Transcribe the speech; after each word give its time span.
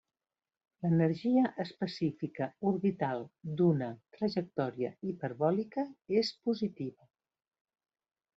L'energia 0.83 1.43
específica 1.63 2.47
orbital 2.69 3.21
d'una 3.59 3.91
trajectòria 4.17 4.91
hiperbòlica 5.13 5.85
és 6.23 6.33
positiva. 6.49 7.09